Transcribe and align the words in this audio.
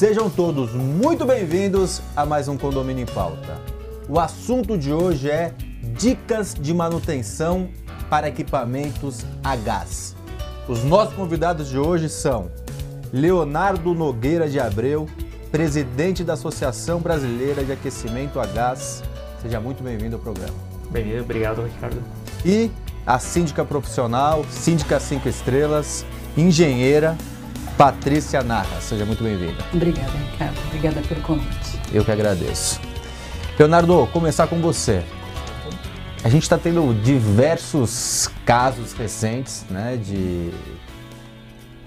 Sejam 0.00 0.30
todos 0.30 0.72
muito 0.72 1.26
bem-vindos 1.26 2.00
a 2.16 2.24
mais 2.24 2.48
um 2.48 2.56
Condomínio 2.56 3.02
em 3.02 3.06
Pauta. 3.06 3.60
O 4.08 4.18
assunto 4.18 4.78
de 4.78 4.90
hoje 4.90 5.30
é 5.30 5.52
dicas 5.98 6.54
de 6.54 6.72
manutenção 6.72 7.68
para 8.08 8.26
equipamentos 8.26 9.26
a 9.44 9.54
gás. 9.56 10.16
Os 10.66 10.82
nossos 10.82 11.12
convidados 11.12 11.68
de 11.68 11.78
hoje 11.78 12.08
são 12.08 12.50
Leonardo 13.12 13.92
Nogueira 13.92 14.48
de 14.48 14.58
Abreu, 14.58 15.06
presidente 15.52 16.24
da 16.24 16.32
Associação 16.32 16.98
Brasileira 16.98 17.62
de 17.62 17.72
Aquecimento 17.72 18.40
a 18.40 18.46
Gás. 18.46 19.02
Seja 19.42 19.60
muito 19.60 19.82
bem-vindo 19.82 20.16
ao 20.16 20.22
programa. 20.22 20.56
Bem, 20.90 21.20
obrigado, 21.20 21.62
Ricardo. 21.62 22.02
E 22.42 22.70
a 23.06 23.18
síndica 23.18 23.66
profissional, 23.66 24.46
síndica 24.48 24.98
5 24.98 25.28
estrelas, 25.28 26.06
engenheira 26.38 27.18
Patrícia 27.80 28.42
Narra. 28.42 28.78
Seja 28.82 29.06
muito 29.06 29.24
bem-vinda. 29.24 29.64
Obrigada, 29.72 30.12
Ricardo. 30.12 30.58
Obrigada 30.66 31.00
pelo 31.00 31.22
convite. 31.22 31.80
Eu 31.90 32.04
que 32.04 32.12
agradeço. 32.12 32.78
Leonardo, 33.58 34.06
começar 34.12 34.46
com 34.48 34.60
você. 34.60 35.02
A 36.22 36.28
gente 36.28 36.42
está 36.42 36.58
tendo 36.58 36.92
diversos 37.02 38.28
casos 38.44 38.92
recentes 38.92 39.64
né, 39.70 39.96
de 39.96 40.50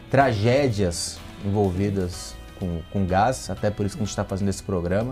tragédias 0.09 1.19
envolvidas 1.45 2.33
com, 2.59 2.81
com 2.91 3.05
gás, 3.05 3.51
até 3.51 3.69
por 3.69 3.85
isso 3.85 3.95
que 3.95 4.01
a 4.01 4.05
gente 4.05 4.09
está 4.09 4.23
fazendo 4.23 4.49
esse 4.49 4.63
programa. 4.63 5.11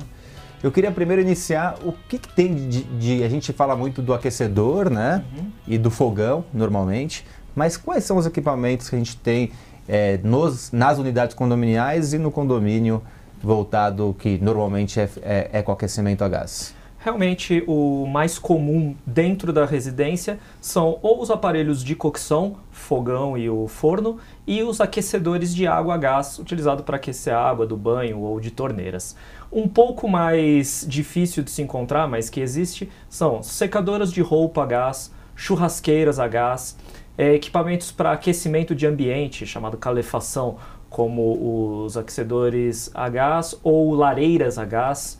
Eu 0.63 0.71
queria 0.71 0.91
primeiro 0.91 1.21
iniciar 1.21 1.75
o 1.85 1.91
que, 1.91 2.17
que 2.17 2.29
tem 2.29 2.55
de, 2.55 2.81
de, 2.81 3.23
A 3.23 3.29
gente 3.29 3.53
fala 3.53 3.75
muito 3.75 4.01
do 4.01 4.15
aquecedor, 4.15 4.89
né? 4.89 5.23
Uhum. 5.37 5.51
E 5.67 5.77
do 5.77 5.91
fogão, 5.91 6.43
normalmente. 6.51 7.23
Mas 7.55 7.77
quais 7.77 8.03
são 8.03 8.17
os 8.17 8.25
equipamentos 8.25 8.89
que 8.89 8.95
a 8.95 8.97
gente 8.97 9.15
tem 9.17 9.51
é, 9.87 10.19
nos, 10.23 10.71
nas 10.71 10.97
unidades 10.97 11.35
condominiais 11.35 12.13
e 12.13 12.17
no 12.17 12.31
condomínio 12.31 13.01
voltado 13.41 14.15
que 14.19 14.37
normalmente 14.37 14.99
é, 14.99 15.09
é, 15.21 15.49
é 15.53 15.61
com 15.61 15.71
aquecimento 15.71 16.23
a 16.23 16.29
gás? 16.29 16.75
Realmente, 17.03 17.63
o 17.65 18.05
mais 18.05 18.37
comum 18.37 18.95
dentro 19.03 19.51
da 19.51 19.65
residência 19.65 20.37
são 20.61 20.99
ou 21.01 21.19
os 21.19 21.31
aparelhos 21.31 21.83
de 21.83 21.95
cocção, 21.95 22.57
fogão 22.69 23.35
e 23.35 23.49
o 23.49 23.67
forno, 23.67 24.19
e 24.45 24.61
os 24.61 24.79
aquecedores 24.79 25.55
de 25.55 25.65
água 25.65 25.95
a 25.95 25.97
gás, 25.97 26.37
utilizado 26.37 26.83
para 26.83 26.97
aquecer 26.97 27.33
a 27.33 27.41
água 27.41 27.65
do 27.65 27.75
banho 27.75 28.19
ou 28.19 28.39
de 28.39 28.51
torneiras. 28.51 29.15
Um 29.51 29.67
pouco 29.67 30.07
mais 30.07 30.85
difícil 30.87 31.41
de 31.41 31.49
se 31.49 31.63
encontrar, 31.63 32.07
mas 32.07 32.29
que 32.29 32.39
existe, 32.39 32.87
são 33.09 33.41
secadoras 33.41 34.13
de 34.13 34.21
roupa 34.21 34.61
a 34.61 34.67
gás, 34.67 35.11
churrasqueiras 35.35 36.19
a 36.19 36.27
gás, 36.27 36.77
é, 37.17 37.33
equipamentos 37.33 37.91
para 37.91 38.11
aquecimento 38.11 38.73
de 38.73 38.87
ambiente, 38.87 39.45
chamado 39.45 39.77
calefação, 39.77 40.57
como 40.89 41.83
os 41.85 41.95
aquecedores 41.95 42.91
a 42.93 43.07
gás 43.09 43.57
ou 43.63 43.93
lareiras 43.95 44.57
a 44.57 44.65
gás. 44.65 45.19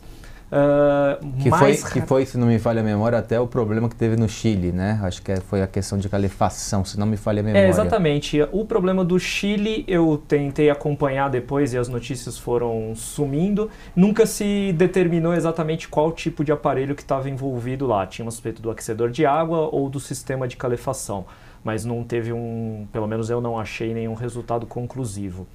Uh, 0.52 1.32
que, 1.42 1.48
foi, 1.48 1.76
que 1.76 2.00
foi, 2.02 2.26
se 2.26 2.36
não 2.36 2.46
me 2.46 2.58
falha 2.58 2.82
a 2.82 2.84
memória, 2.84 3.16
até 3.16 3.40
o 3.40 3.46
problema 3.46 3.88
que 3.88 3.96
teve 3.96 4.16
no 4.16 4.28
Chile, 4.28 4.70
né? 4.70 5.00
Acho 5.02 5.22
que 5.22 5.34
foi 5.36 5.62
a 5.62 5.66
questão 5.66 5.96
de 5.96 6.10
calefação, 6.10 6.84
se 6.84 7.00
não 7.00 7.06
me 7.06 7.16
falha 7.16 7.40
a 7.40 7.42
memória. 7.42 7.66
É, 7.66 7.70
exatamente. 7.70 8.38
O 8.52 8.66
problema 8.66 9.02
do 9.02 9.18
Chile 9.18 9.82
eu 9.88 10.22
tentei 10.28 10.68
acompanhar 10.68 11.30
depois 11.30 11.72
e 11.72 11.78
as 11.78 11.88
notícias 11.88 12.36
foram 12.36 12.92
sumindo. 12.94 13.70
Nunca 13.96 14.26
se 14.26 14.74
determinou 14.74 15.32
exatamente 15.32 15.88
qual 15.88 16.12
tipo 16.12 16.44
de 16.44 16.52
aparelho 16.52 16.94
que 16.94 17.00
estava 17.00 17.30
envolvido 17.30 17.86
lá. 17.86 18.06
Tinha 18.06 18.28
um 18.28 18.30
suspeito 18.30 18.60
do 18.60 18.70
aquecedor 18.70 19.08
de 19.08 19.24
água 19.24 19.70
ou 19.72 19.88
do 19.88 19.98
sistema 19.98 20.46
de 20.46 20.58
calefação 20.58 21.24
mas 21.64 21.84
não 21.84 22.02
teve 22.04 22.32
um, 22.32 22.86
pelo 22.92 23.06
menos 23.06 23.30
eu 23.30 23.40
não 23.40 23.58
achei 23.58 23.94
nenhum 23.94 24.14
resultado 24.14 24.66
conclusivo. 24.66 25.46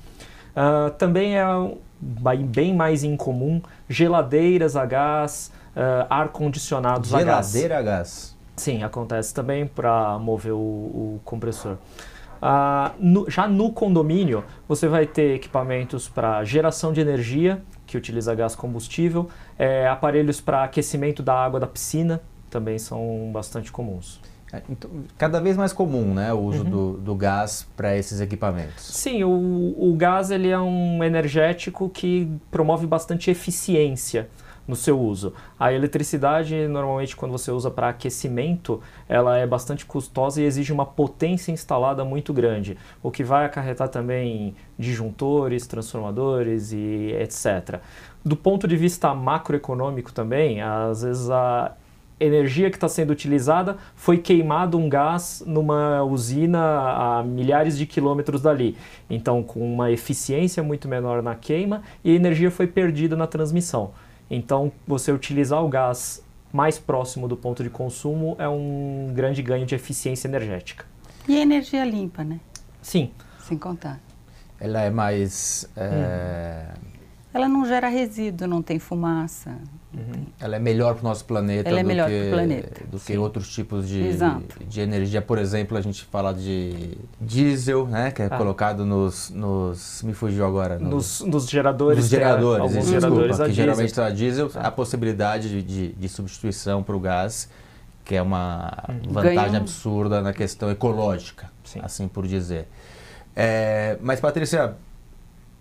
Uh, 0.55 0.89
também 0.97 1.37
é 1.37 1.45
bem 1.99 2.73
mais 2.73 3.03
incomum 3.03 3.61
geladeiras 3.87 4.75
a 4.75 4.85
gás, 4.85 5.51
uh, 5.75 6.07
ar-condicionados 6.09 7.13
a 7.13 7.21
gás. 7.21 7.51
Geladeira 7.51 7.79
a 7.79 7.81
gás? 7.81 8.35
Sim, 8.55 8.83
acontece 8.83 9.33
também 9.33 9.67
para 9.67 10.17
mover 10.17 10.53
o, 10.53 10.57
o 10.57 11.21
compressor. 11.23 11.77
Uh, 12.41 12.91
no, 12.99 13.29
já 13.29 13.47
no 13.47 13.71
condomínio, 13.71 14.43
você 14.67 14.87
vai 14.87 15.05
ter 15.05 15.35
equipamentos 15.35 16.07
para 16.07 16.43
geração 16.43 16.91
de 16.91 17.01
energia, 17.01 17.61
que 17.85 17.97
utiliza 17.97 18.33
gás 18.35 18.55
combustível, 18.55 19.29
é, 19.57 19.87
aparelhos 19.87 20.41
para 20.41 20.63
aquecimento 20.63 21.23
da 21.23 21.33
água 21.33 21.59
da 21.59 21.67
piscina, 21.67 22.21
também 22.49 22.77
são 22.77 23.29
bastante 23.31 23.71
comuns. 23.71 24.19
É, 24.51 24.61
então, 24.69 24.89
cada 25.17 25.41
vez 25.41 25.57
mais 25.57 25.73
comum, 25.73 26.13
né, 26.13 26.31
o 26.31 26.39
uso 26.39 26.63
uhum. 26.63 26.69
do, 26.69 26.93
do, 26.93 27.15
gás 27.15 27.67
para 27.75 27.97
esses 27.97 28.21
equipamentos. 28.21 28.85
Sim, 28.85 29.23
o, 29.23 29.75
o 29.77 29.93
gás 29.97 30.31
ele 30.31 30.49
é 30.49 30.59
um 30.59 31.03
energético 31.03 31.89
que 31.89 32.31
promove 32.49 32.87
bastante 32.87 33.29
eficiência 33.29 34.29
no 34.67 34.75
seu 34.75 34.99
uso. 34.99 35.33
A 35.57 35.71
eletricidade, 35.71 36.67
normalmente, 36.67 37.15
quando 37.15 37.31
você 37.31 37.51
usa 37.51 37.71
para 37.71 37.89
aquecimento, 37.89 38.81
ela 39.07 39.37
é 39.37 39.47
bastante 39.47 39.85
custosa 39.85 40.41
e 40.41 40.45
exige 40.45 40.73
uma 40.73 40.85
potência 40.85 41.51
instalada 41.51 42.03
muito 42.03 42.33
grande, 42.33 42.77
o 43.01 43.09
que 43.09 43.23
vai 43.23 43.45
acarretar 43.45 43.87
também 43.87 44.55
disjuntores, 44.77 45.65
transformadores 45.65 46.73
e 46.73 47.15
etc. 47.19 47.79
Do 48.23 48.35
ponto 48.35 48.67
de 48.67 48.75
vista 48.75 49.13
macroeconômico 49.13 50.11
também, 50.11 50.61
às 50.61 51.01
vezes 51.01 51.29
a 51.29 51.73
energia 52.19 52.69
que 52.69 52.77
está 52.77 52.89
sendo 52.89 53.11
utilizada 53.11 53.77
foi 53.95 54.17
queimado 54.17 54.77
um 54.77 54.89
gás 54.89 55.43
numa 55.45 56.03
usina 56.03 57.19
a 57.19 57.23
milhares 57.23 57.77
de 57.77 57.85
quilômetros 57.85 58.41
dali. 58.41 58.75
Então, 59.09 59.43
com 59.43 59.59
uma 59.59 59.91
eficiência 59.91 60.63
muito 60.63 60.87
menor 60.87 61.21
na 61.21 61.35
queima 61.35 61.83
e 62.03 62.11
a 62.11 62.15
energia 62.15 62.49
foi 62.49 62.67
perdida 62.67 63.15
na 63.15 63.27
transmissão. 63.27 63.91
Então, 64.29 64.71
você 64.85 65.11
utilizar 65.11 65.63
o 65.63 65.69
gás 65.69 66.23
mais 66.51 66.79
próximo 66.79 67.27
do 67.27 67.37
ponto 67.37 67.63
de 67.63 67.69
consumo 67.69 68.35
é 68.39 68.47
um 68.47 69.11
grande 69.13 69.41
ganho 69.41 69.65
de 69.65 69.75
eficiência 69.75 70.27
energética. 70.27 70.85
E 71.27 71.37
a 71.37 71.41
energia 71.41 71.83
limpa, 71.85 72.23
né? 72.23 72.39
Sim. 72.81 73.11
Sem 73.39 73.57
contar. 73.57 73.99
Ela 74.59 74.81
é 74.81 74.89
mais. 74.89 75.69
É... 75.75 76.65
Ela 77.33 77.47
não 77.47 77.65
gera 77.65 77.87
resíduo, 77.87 78.47
não 78.47 78.61
tem 78.61 78.79
fumaça. 78.79 79.57
Uhum. 79.93 80.25
Ela 80.39 80.55
é 80.55 80.59
melhor 80.59 80.95
para 80.95 81.01
o 81.01 81.07
nosso 81.09 81.25
planeta, 81.25 81.69
Ela 81.69 81.79
é 81.79 81.83
do, 81.83 81.87
melhor 81.87 82.09
que, 82.09 82.29
planeta. 82.29 82.83
do 82.85 82.99
que 82.99 83.17
outros 83.17 83.53
tipos 83.53 83.87
de, 83.87 84.17
de 84.67 84.81
energia. 84.81 85.21
Por 85.21 85.37
exemplo, 85.37 85.77
a 85.77 85.81
gente 85.81 86.03
fala 86.05 86.33
de 86.33 86.97
diesel, 87.19 87.85
né, 87.85 88.11
que 88.11 88.21
é 88.21 88.25
ah. 88.25 88.37
colocado 88.37 88.85
nos, 88.85 89.29
nos. 89.29 90.01
Me 90.03 90.13
fugiu 90.13 90.45
agora. 90.45 90.79
Nos, 90.79 91.21
nos 91.21 91.49
geradores. 91.49 91.99
Nos 91.99 92.09
geradores, 92.09 92.61
alguns 92.61 92.85
desculpa, 92.85 92.99
geradores 93.01 93.37
que 93.37 93.53
geralmente 93.53 93.89
está 93.89 94.09
diesel, 94.09 94.51
a 94.55 94.71
possibilidade 94.71 95.49
de, 95.49 95.63
de, 95.63 95.93
de 95.93 96.09
substituição 96.09 96.81
para 96.81 96.95
o 96.95 96.99
gás, 96.99 97.49
que 98.05 98.15
é 98.15 98.21
uma 98.21 98.71
uhum. 98.89 99.13
vantagem 99.13 99.35
Ganham. 99.35 99.57
absurda 99.57 100.21
na 100.21 100.33
questão 100.33 100.71
ecológica, 100.71 101.49
Sim. 101.63 101.81
assim 101.83 102.07
por 102.07 102.25
dizer. 102.25 102.67
É, 103.35 103.97
mas, 104.01 104.19
Patrícia, 104.19 104.75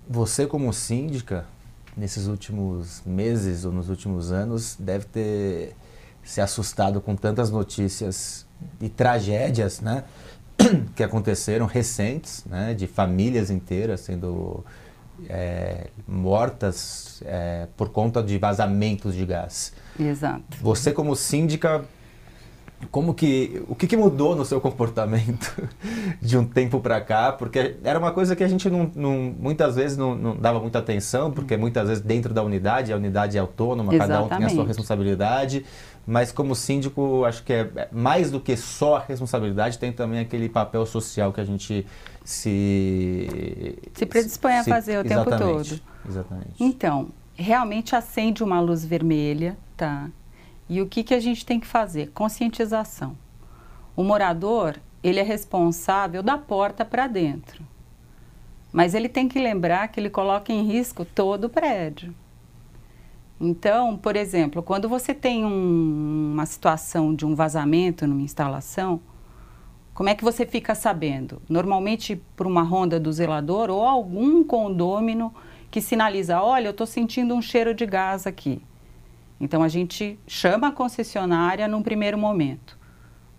você 0.09 0.47
como 0.47 0.73
síndica, 0.73 1.45
nesses 1.97 2.27
últimos 2.27 3.03
meses 3.07 3.65
ou 3.65 3.73
nos 3.73 3.89
últimos 3.89 4.31
anos 4.31 4.77
deve 4.79 5.07
ter 5.07 5.75
se 6.23 6.41
assustado 6.41 7.01
com 7.01 7.15
tantas 7.15 7.51
notícias 7.51 8.47
e 8.81 8.89
tragédias, 8.89 9.81
né, 9.81 10.05
que 10.95 11.03
aconteceram 11.03 11.67
recentes, 11.67 12.45
né, 12.45 12.75
de 12.75 12.87
famílias 12.87 13.51
inteiras 13.51 14.01
sendo 14.01 14.65
é, 15.29 15.89
mortas 16.07 17.23
é, 17.25 17.69
por 17.77 17.91
conta 17.91 18.23
de 18.23 18.37
vazamentos 18.39 19.15
de 19.15 19.25
gás. 19.25 19.73
Exato. 19.99 20.45
Você 20.61 20.93
como 20.93 21.15
síndica 21.17 21.85
como 22.91 23.15
que 23.15 23.63
o 23.69 23.75
que, 23.75 23.87
que, 23.87 23.97
mudou 23.97 24.35
no 24.37 24.45
seu 24.45 24.61
comportamento 24.61 25.53
de 26.21 26.37
um 26.37 26.45
tempo 26.45 26.81
para 26.81 27.01
cá? 27.01 27.33
Porque 27.33 27.77
era 27.83 27.99
uma 27.99 28.13
coisa 28.13 28.37
que 28.37 28.45
a 28.45 28.49
gente 28.49 28.69
não, 28.69 28.91
não 28.95 29.35
muitas 29.39 29.77
vezes 29.77 29.97
não, 29.97 30.15
não, 30.15 30.37
dava 30.37 30.61
muita 30.61 30.79
atenção 30.79 31.31
porque 31.31 31.57
muitas 31.57 31.89
vezes 31.89 32.03
dentro 32.03 32.33
da 32.35 32.43
unidade 32.43 32.93
a 32.93 32.97
unidade 32.97 33.37
é 33.37 33.41
autônoma 33.41 33.95
Exatamente. 33.95 34.29
cada 34.29 34.37
um 34.37 34.39
tem 34.39 34.47
a 34.47 34.51
sua 34.51 34.67
responsabilidade. 34.67 35.65
Mas 36.07 36.31
como 36.31 36.55
síndico 36.55 37.25
acho 37.25 37.43
que 37.43 37.53
é, 37.53 37.71
é 37.75 37.89
mais 37.91 38.31
do 38.31 38.39
que 38.39 38.57
só 38.57 38.97
a 38.97 39.01
responsabilidade 39.01 39.79
tem 39.79 39.93
também 39.93 40.21
aquele 40.21 40.49
papel 40.49 40.87
social 40.87 41.33
que 41.33 41.41
a 41.41 41.45
gente 41.45 41.85
se 42.25 43.77
se 43.93 44.07
predispõe 44.07 44.53
se, 44.53 44.59
a 44.59 44.65
fazer 44.65 44.99
o 44.99 45.05
tempo 45.05 45.31
todo. 45.31 45.81
exatamente. 46.09 46.55
Então 46.61 47.09
realmente 47.35 47.95
acende 47.95 48.43
uma 48.43 48.61
luz 48.61 48.85
vermelha 48.85 49.57
tá 49.77 50.09
e 50.69 50.83
o 50.83 50.87
que, 50.87 51.03
que 51.05 51.15
a 51.15 51.21
gente 51.21 51.47
tem 51.47 51.61
que 51.61 51.67
fazer? 51.67 52.11
Conscientização. 52.13 53.17
O 53.95 54.03
morador, 54.03 54.77
ele 55.03 55.21
é 55.21 55.23
responsável 55.23 56.23
da 56.23 56.37
porta 56.37 56.85
para 56.85 57.07
dentro. 57.07 57.65
Mas 58.73 58.95
ele 58.95 59.09
tem 59.09 59.29
que 59.29 59.39
lembrar 59.39 59.89
que 59.89 59.99
ele 60.01 60.11
coloca 60.11 60.53
em 60.53 60.67
risco 60.67 61.05
todo 61.05 61.45
o 61.45 61.49
prédio. 61.49 62.15
Então, 63.41 63.97
por 63.97 64.17
exemplo, 64.17 64.63
quando 64.63 64.89
você 64.89 65.15
tem 65.15 65.45
um, 65.45 66.33
uma 66.33 66.47
situação 66.47 67.15
de 67.15 67.25
um 67.25 67.35
vazamento 67.35 68.07
numa 68.07 68.23
instalação, 68.23 69.01
como 69.95 70.09
é 70.09 70.15
que 70.15 70.25
você 70.25 70.45
fica 70.45 70.75
sabendo? 70.75 71.41
Normalmente 71.49 72.21
por 72.35 72.47
uma 72.47 72.63
ronda 72.63 72.99
do 72.99 73.13
zelador 73.13 73.71
ou 73.71 73.83
algum 73.83 74.43
condômino 74.45 75.35
que 75.71 75.81
sinaliza: 75.81 76.41
olha, 76.43 76.67
eu 76.67 76.71
estou 76.71 76.87
sentindo 76.87 77.35
um 77.35 77.41
cheiro 77.41 77.75
de 77.75 77.87
gás 77.87 78.27
aqui. 78.27 78.63
Então 79.41 79.63
a 79.63 79.69
gente 79.69 80.19
chama 80.27 80.69
a 80.69 80.73
concessionária 80.73 81.69
num 81.69 81.83
primeiro 81.83 82.17
momento. 82.17 82.79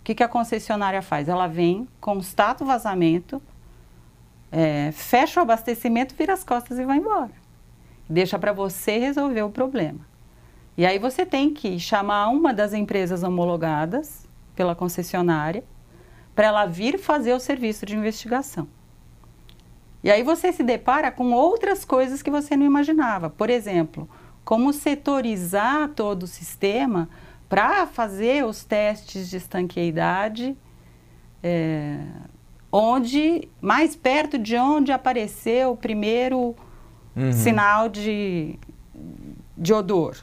O 0.00 0.04
que, 0.04 0.14
que 0.14 0.22
a 0.22 0.28
concessionária 0.28 1.02
faz? 1.02 1.28
Ela 1.28 1.46
vem, 1.46 1.86
constata 2.00 2.64
o 2.64 2.66
vazamento, 2.66 3.42
é, 4.50 4.90
fecha 4.92 5.40
o 5.40 5.42
abastecimento, 5.42 6.14
vira 6.14 6.32
as 6.32 6.44
costas 6.44 6.78
e 6.78 6.84
vai 6.84 6.98
embora. 6.98 7.32
Deixa 8.08 8.38
para 8.38 8.52
você 8.52 8.98
resolver 8.98 9.42
o 9.42 9.50
problema. 9.50 10.00
E 10.76 10.86
aí 10.86 10.98
você 10.98 11.26
tem 11.26 11.52
que 11.52 11.78
chamar 11.78 12.28
uma 12.28 12.54
das 12.54 12.72
empresas 12.72 13.22
homologadas 13.22 14.26
pela 14.54 14.74
concessionária 14.74 15.64
para 16.34 16.46
ela 16.46 16.66
vir 16.66 16.98
fazer 16.98 17.34
o 17.34 17.40
serviço 17.40 17.84
de 17.84 17.96
investigação. 17.96 18.68
E 20.02 20.10
aí 20.10 20.22
você 20.22 20.52
se 20.52 20.62
depara 20.62 21.10
com 21.10 21.32
outras 21.32 21.84
coisas 21.84 22.22
que 22.22 22.30
você 22.30 22.56
não 22.56 22.64
imaginava. 22.64 23.28
Por 23.28 23.50
exemplo, 23.50 24.08
como 24.48 24.72
setorizar 24.72 25.90
todo 25.90 26.22
o 26.22 26.26
sistema 26.26 27.06
para 27.50 27.86
fazer 27.86 28.46
os 28.46 28.64
testes 28.64 29.28
de 29.28 29.36
estanqueidade, 29.36 30.56
é, 31.42 31.98
onde 32.72 33.46
mais 33.60 33.94
perto 33.94 34.38
de 34.38 34.56
onde 34.56 34.90
apareceu 34.90 35.72
o 35.72 35.76
primeiro 35.76 36.56
uhum. 37.14 37.30
sinal 37.30 37.90
de, 37.90 38.58
de 39.54 39.74
odor. 39.74 40.16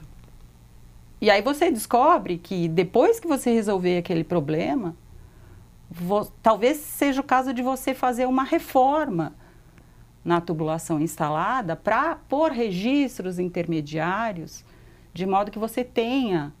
E 1.20 1.30
aí 1.30 1.40
você 1.40 1.70
descobre 1.70 2.36
que 2.36 2.66
depois 2.66 3.20
que 3.20 3.28
você 3.28 3.52
resolver 3.52 3.98
aquele 3.98 4.24
problema, 4.24 4.96
talvez 6.42 6.78
seja 6.78 7.20
o 7.20 7.24
caso 7.24 7.54
de 7.54 7.62
você 7.62 7.94
fazer 7.94 8.26
uma 8.26 8.42
reforma 8.42 9.36
na 10.26 10.40
tubulação 10.40 11.00
instalada 11.00 11.76
para 11.76 12.16
pôr 12.16 12.50
registros 12.50 13.38
intermediários, 13.38 14.64
de 15.14 15.24
modo 15.24 15.52
que 15.52 15.58
você 15.58 15.84
tenha 15.84 16.52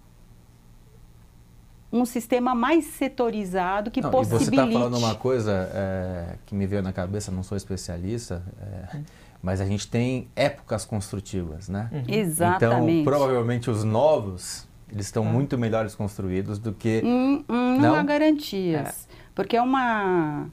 um 1.92 2.04
sistema 2.04 2.54
mais 2.54 2.84
setorizado 2.84 3.90
que 3.90 4.00
não, 4.00 4.10
possibilite... 4.10 4.52
E 4.52 4.56
você 4.56 4.62
está 4.62 4.78
falando 4.78 4.98
uma 4.98 5.14
coisa 5.16 5.68
é, 5.74 6.36
que 6.46 6.54
me 6.54 6.64
veio 6.64 6.80
na 6.80 6.92
cabeça, 6.92 7.32
não 7.32 7.42
sou 7.42 7.56
especialista, 7.56 8.44
é, 8.60 9.00
mas 9.42 9.60
a 9.60 9.66
gente 9.66 9.88
tem 9.88 10.28
épocas 10.36 10.84
construtivas, 10.84 11.68
né? 11.68 11.90
Uhum. 11.92 12.04
Exatamente. 12.06 13.00
Então, 13.00 13.04
provavelmente 13.04 13.68
os 13.68 13.82
novos, 13.82 14.68
eles 14.92 15.06
estão 15.06 15.26
é. 15.26 15.28
muito 15.28 15.58
melhores 15.58 15.94
construídos 15.96 16.60
do 16.60 16.72
que... 16.72 17.02
Hum, 17.04 17.44
hum, 17.48 17.78
não? 17.78 17.78
não 17.80 17.94
há 17.96 18.02
garantias, 18.04 19.08
é. 19.10 19.14
porque 19.34 19.56
é 19.56 19.62
uma... 19.62 20.46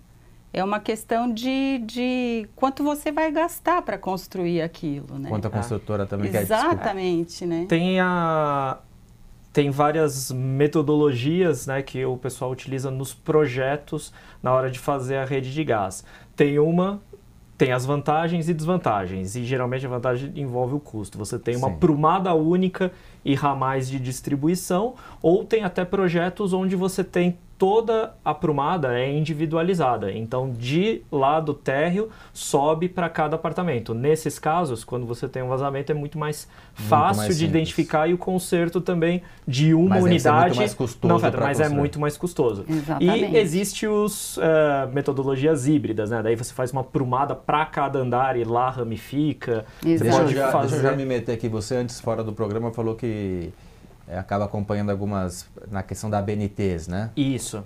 É 0.53 0.63
uma 0.63 0.79
questão 0.79 1.33
de, 1.33 1.79
de 1.79 2.47
quanto 2.55 2.83
você 2.83 3.11
vai 3.11 3.31
gastar 3.31 3.81
para 3.81 3.97
construir 3.97 4.61
aquilo, 4.61 5.17
né? 5.17 5.27
Quanto 5.27 5.47
a 5.47 5.49
construtora 5.49 6.05
também 6.05 6.31
quer 6.31 6.43
Exatamente, 6.43 7.43
né? 7.43 7.65
Tem 7.67 7.99
a, 7.99 8.77
tem 9.51 9.71
várias 9.71 10.31
metodologias 10.31 11.65
né, 11.65 11.81
que 11.81 12.05
o 12.05 12.17
pessoal 12.17 12.51
utiliza 12.51 12.91
nos 12.91 13.13
projetos 13.13 14.13
na 14.41 14.51
hora 14.53 14.69
de 14.69 14.77
fazer 14.79 15.17
a 15.17 15.25
rede 15.25 15.51
de 15.51 15.63
gás. 15.63 16.03
Tem 16.35 16.59
uma 16.59 17.01
tem 17.55 17.71
as 17.71 17.85
vantagens 17.85 18.49
e 18.49 18.53
desvantagens, 18.53 19.35
e 19.35 19.43
geralmente 19.45 19.85
a 19.85 19.89
vantagem 19.89 20.33
envolve 20.35 20.73
o 20.73 20.79
custo. 20.79 21.17
Você 21.19 21.37
tem 21.37 21.55
uma 21.55 21.69
Sim. 21.69 21.77
prumada 21.77 22.33
única 22.33 22.91
e 23.23 23.35
ramais 23.35 23.87
de 23.87 23.99
distribuição, 23.99 24.95
ou 25.21 25.45
tem 25.45 25.63
até 25.63 25.85
projetos 25.85 26.51
onde 26.51 26.75
você 26.75 27.03
tem 27.03 27.37
toda 27.63 28.13
a 28.25 28.33
prumada 28.33 28.99
é 28.99 29.09
individualizada. 29.09 30.11
Então, 30.11 30.51
de 30.51 31.01
lado 31.09 31.53
térreo, 31.53 32.09
sobe 32.33 32.89
para 32.89 33.07
cada 33.07 33.37
apartamento. 33.37 33.93
Nesses 33.93 34.37
casos, 34.37 34.83
quando 34.83 35.05
você 35.05 35.29
tem 35.29 35.41
um 35.41 35.47
vazamento, 35.47 35.89
é 35.89 35.95
muito 35.95 36.19
mais 36.19 36.45
fácil 36.73 37.21
muito 37.21 37.27
mais 37.29 37.37
de 37.37 37.45
identificar 37.45 38.09
e 38.09 38.13
o 38.13 38.17
conserto 38.17 38.81
também 38.81 39.21
de 39.47 39.73
uma 39.73 39.91
mas 39.91 40.03
unidade. 40.03 40.45
muito 40.47 40.57
mais 40.57 40.73
custoso. 40.73 41.07
Não, 41.07 41.39
mas 41.39 41.59
é 41.61 41.69
muito 41.69 42.01
mais 42.01 42.17
custoso. 42.17 42.65
Exatamente. 42.67 43.31
E 43.33 43.37
existe 43.37 43.87
os 43.87 44.35
uh, 44.35 44.41
metodologias 44.91 45.65
híbridas, 45.65 46.09
né? 46.09 46.21
Daí 46.21 46.35
você 46.35 46.53
faz 46.53 46.73
uma 46.73 46.83
prumada 46.83 47.33
para 47.33 47.65
cada 47.65 47.97
andar 47.97 48.35
e 48.35 48.43
lá 48.43 48.71
ramifica. 48.71 49.63
Exato. 49.85 50.03
Deixa, 50.03 50.21
eu 50.21 50.27
já, 50.27 50.51
fazer... 50.51 50.71
deixa 50.71 50.85
eu 50.85 50.91
já 50.91 50.97
me 50.97 51.05
meter 51.05 51.31
aqui. 51.31 51.47
Você 51.47 51.77
antes, 51.77 52.01
fora 52.01 52.25
do 52.25 52.33
programa, 52.33 52.73
falou 52.73 52.95
que 52.95 53.53
é, 53.61 53.62
acaba 54.17 54.45
acompanhando 54.45 54.89
algumas 54.89 55.47
na 55.69 55.83
questão 55.83 56.09
da 56.09 56.19
ABNTs, 56.19 56.87
né? 56.87 57.11
Isso. 57.15 57.63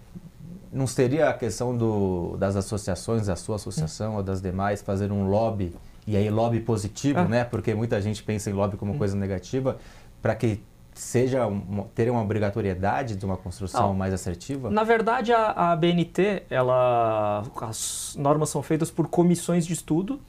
Não 0.72 0.86
seria 0.86 1.30
a 1.30 1.34
questão 1.34 1.76
do, 1.76 2.36
das 2.38 2.56
associações, 2.56 3.28
da 3.28 3.36
sua 3.36 3.56
associação 3.56 4.16
ou 4.16 4.24
das 4.24 4.42
demais, 4.42 4.82
fazer 4.82 5.12
um 5.12 5.28
lobby, 5.28 5.74
e 6.06 6.16
aí 6.16 6.30
lobby 6.30 6.60
positivo, 6.60 7.20
ah. 7.20 7.26
né? 7.26 7.44
Porque 7.44 7.74
muita 7.74 8.00
gente 8.02 8.24
pensa 8.24 8.50
em 8.50 8.54
lobby 8.54 8.78
como 8.78 8.94
hum. 8.94 8.98
coisa 8.98 9.16
negativa, 9.16 9.78
para 10.22 10.36
que 10.36 10.62
seja 10.94 11.46
um, 11.46 11.86
ter 11.94 12.10
uma 12.10 12.22
obrigatoriedade 12.22 13.16
de 13.16 13.26
uma 13.26 13.38
construção 13.38 13.92
ah. 13.92 13.94
mais 13.94 14.14
assertiva? 14.14 14.70
Na 14.70 14.84
verdade, 14.84 15.32
a, 15.32 15.52
a 15.52 15.72
ABNT, 15.74 16.44
ela, 16.50 17.44
as 17.62 18.16
normas 18.18 18.50
são 18.50 18.64
feitas 18.64 18.90
por 18.90 19.08
comissões 19.08 19.66
de 19.66 19.74
estudo, 19.74 20.20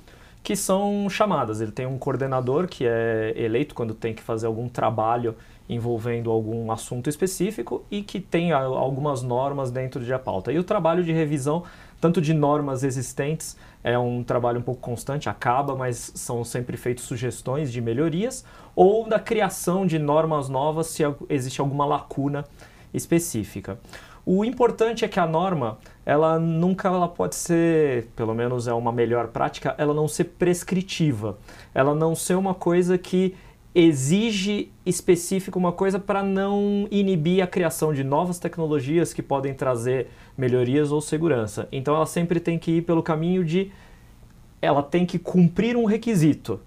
que 0.42 0.54
são 0.54 1.08
chamadas. 1.10 1.60
Ele 1.60 1.72
tem 1.72 1.86
um 1.86 1.98
coordenador 1.98 2.66
que 2.68 2.86
é 2.86 3.32
eleito 3.36 3.74
quando 3.74 3.94
tem 3.94 4.14
que 4.14 4.22
fazer 4.22 4.46
algum 4.46 4.68
trabalho 4.68 5.34
envolvendo 5.68 6.30
algum 6.30 6.72
assunto 6.72 7.10
específico 7.10 7.84
e 7.90 8.02
que 8.02 8.20
tem 8.20 8.52
algumas 8.52 9.22
normas 9.22 9.70
dentro 9.70 10.04
de 10.04 10.12
a 10.12 10.18
pauta. 10.18 10.50
E 10.52 10.58
o 10.58 10.64
trabalho 10.64 11.04
de 11.04 11.12
revisão, 11.12 11.62
tanto 12.00 12.20
de 12.20 12.32
normas 12.32 12.82
existentes, 12.82 13.56
é 13.84 13.98
um 13.98 14.24
trabalho 14.24 14.60
um 14.60 14.62
pouco 14.62 14.80
constante, 14.80 15.28
acaba, 15.28 15.76
mas 15.76 16.12
são 16.14 16.42
sempre 16.42 16.76
feitas 16.76 17.04
sugestões 17.04 17.70
de 17.70 17.80
melhorias, 17.80 18.44
ou 18.74 19.08
da 19.08 19.18
criação 19.18 19.86
de 19.86 19.98
normas 19.98 20.48
novas 20.48 20.88
se 20.88 21.02
existe 21.28 21.60
alguma 21.60 21.84
lacuna 21.84 22.44
específica. 22.92 23.78
O 24.30 24.44
importante 24.44 25.06
é 25.06 25.08
que 25.08 25.18
a 25.18 25.26
norma, 25.26 25.78
ela 26.04 26.38
nunca 26.38 26.88
ela 26.88 27.08
pode 27.08 27.34
ser, 27.34 28.08
pelo 28.14 28.34
menos 28.34 28.68
é 28.68 28.74
uma 28.74 28.92
melhor 28.92 29.28
prática, 29.28 29.74
ela 29.78 29.94
não 29.94 30.06
ser 30.06 30.24
prescritiva. 30.24 31.38
Ela 31.74 31.94
não 31.94 32.14
ser 32.14 32.34
uma 32.34 32.52
coisa 32.52 32.98
que 32.98 33.34
exige 33.80 34.72
específico 34.84 35.56
uma 35.56 35.70
coisa 35.70 36.00
para 36.00 36.20
não 36.20 36.88
inibir 36.90 37.44
a 37.44 37.46
criação 37.46 37.94
de 37.94 38.02
novas 38.02 38.40
tecnologias 38.40 39.12
que 39.14 39.22
podem 39.22 39.54
trazer 39.54 40.08
melhorias 40.36 40.90
ou 40.90 41.00
segurança. 41.00 41.68
Então 41.70 41.94
ela 41.94 42.04
sempre 42.04 42.40
tem 42.40 42.58
que 42.58 42.72
ir 42.72 42.82
pelo 42.82 43.04
caminho 43.04 43.44
de 43.44 43.70
ela 44.60 44.82
tem 44.82 45.06
que 45.06 45.16
cumprir 45.16 45.76
um 45.76 45.84
requisito. 45.84 46.58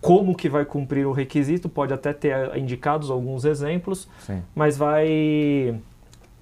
Como 0.00 0.36
que 0.36 0.48
vai 0.48 0.64
cumprir 0.64 1.04
o 1.04 1.10
requisito? 1.10 1.68
Pode 1.68 1.92
até 1.92 2.12
ter 2.12 2.56
indicados 2.56 3.10
alguns 3.10 3.44
exemplos, 3.44 4.08
Sim. 4.20 4.40
mas 4.54 4.76
vai 4.76 5.76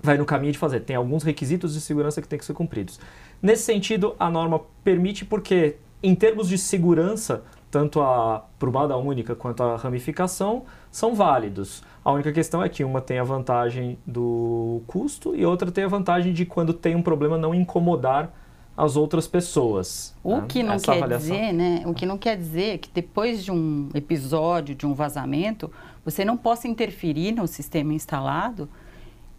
vai 0.03 0.19
no 0.19 0.27
caminho 0.27 0.53
de 0.53 0.59
fazer. 0.59 0.81
Tem 0.81 0.97
alguns 0.97 1.23
requisitos 1.23 1.73
de 1.73 1.81
segurança 1.81 2.21
que 2.21 2.29
têm 2.29 2.39
que 2.39 2.45
ser 2.45 2.53
cumpridos. 2.53 3.00
Nesse 3.41 3.62
sentido, 3.62 4.15
a 4.19 4.29
norma 4.29 4.61
permite 4.85 5.25
porque 5.25 5.77
em 6.03 6.15
termos 6.15 6.47
de 6.47 6.59
segurança, 6.59 7.43
tanto 7.71 8.00
a 8.00 8.45
prumada 8.59 8.97
única 8.97 9.35
quanto 9.35 9.62
a 9.62 9.77
ramificação 9.77 10.65
são 10.91 11.15
válidos. 11.15 11.83
A 12.05 12.11
única 12.12 12.33
questão 12.33 12.62
é 12.62 12.69
que 12.69 12.83
uma 12.83 13.00
tem 13.00 13.19
a 13.19 13.25
vantagem 13.25 13.99
do 14.07 14.83
custo 14.87 15.37
e 15.37 15.45
outra 15.47 15.71
tem 15.71 15.85
a 15.85 15.89
vantagem 15.89 16.33
de 16.33 16.45
quando 16.45 16.73
tem 16.73 16.97
um 16.97 17.03
problema 17.03 17.39
não 17.39 17.55
incomodar 17.55 18.33
as 18.77 18.97
outras 18.97 19.29
pessoas. 19.29 20.17
O 20.25 20.37
né? 20.37 20.45
que 20.49 20.62
não 20.62 20.75
Essa 20.75 20.87
quer 20.87 20.99
avaliação. 20.99 21.37
dizer, 21.37 21.53
né? 21.53 21.83
O 21.85 21.93
que 21.93 22.07
não 22.07 22.17
quer 22.17 22.37
dizer 22.37 22.79
que 22.79 22.89
depois 22.93 23.45
de 23.45 23.53
um 23.53 23.91
episódio, 23.95 24.75
de 24.75 24.87
um 24.87 24.95
vazamento, 24.95 25.71
você 26.05 26.25
não 26.25 26.37
possa 26.37 26.67
interferir 26.67 27.33
no 27.33 27.47
sistema 27.47 27.93
instalado 27.93 28.69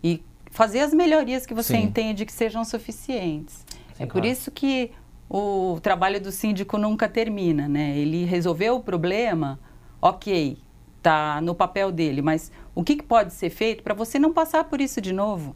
e 0.04 0.24
fazer 0.52 0.82
as 0.82 0.94
melhorias 0.94 1.46
que 1.46 1.54
você 1.54 1.74
Sim. 1.74 1.84
entende 1.84 2.26
que 2.26 2.32
sejam 2.32 2.64
suficientes. 2.64 3.66
Sim, 3.96 4.04
é 4.04 4.06
claro. 4.06 4.12
por 4.12 4.26
isso 4.26 4.52
que 4.52 4.92
o 5.34 5.80
trabalho 5.80 6.20
do 6.20 6.30
síndico 6.30 6.78
nunca 6.78 7.08
termina, 7.08 7.66
né? 7.66 7.98
Ele 7.98 8.26
resolveu 8.26 8.76
o 8.76 8.84
problema, 8.84 9.58
ok, 10.02 10.58
tá 11.02 11.40
no 11.40 11.56
papel 11.56 11.90
dele, 11.90 12.22
mas 12.22 12.52
o 12.76 12.84
que, 12.84 12.98
que 12.98 13.04
pode 13.04 13.32
ser 13.32 13.50
feito 13.50 13.82
para 13.82 13.94
você 13.94 14.20
não 14.20 14.34
passar 14.34 14.66
por 14.66 14.82
isso 14.82 15.00
de 15.00 15.14
novo? 15.14 15.56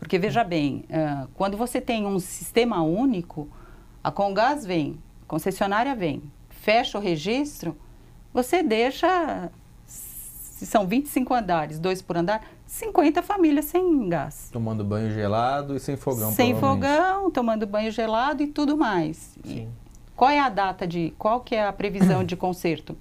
Porque 0.00 0.18
veja 0.18 0.42
bem, 0.42 0.84
uh, 0.90 1.28
quando 1.34 1.56
você 1.56 1.80
tem 1.80 2.06
um 2.06 2.18
sistema 2.18 2.82
único, 2.82 3.48
a 4.02 4.10
Congás 4.10 4.66
vem, 4.66 4.98
a 5.22 5.26
concessionária 5.28 5.94
vem, 5.94 6.20
fecha 6.48 6.98
o 6.98 7.00
registro, 7.00 7.76
você 8.34 8.64
deixa, 8.64 9.48
se 10.58 10.66
são 10.66 10.88
25 10.88 11.32
andares, 11.32 11.78
dois 11.78 12.02
por 12.02 12.16
andar, 12.16 12.44
50 12.66 13.22
famílias 13.22 13.66
sem 13.66 14.08
gás. 14.08 14.48
Tomando 14.52 14.82
banho 14.82 15.08
gelado 15.08 15.76
e 15.76 15.80
sem 15.80 15.96
fogão. 15.96 16.32
Sem 16.32 16.56
fogão, 16.56 17.30
tomando 17.30 17.64
banho 17.64 17.92
gelado 17.92 18.42
e 18.42 18.48
tudo 18.48 18.76
mais. 18.76 19.38
E 19.44 19.68
qual 20.16 20.30
é 20.30 20.40
a 20.40 20.48
data 20.48 20.84
de, 20.84 21.14
qual 21.16 21.42
que 21.42 21.54
é 21.54 21.64
a 21.64 21.72
previsão 21.72 22.24
de 22.24 22.34
conserto? 22.34 22.96